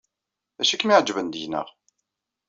[0.57, 1.67] D acu ay kem-iɛejben deg-neɣ?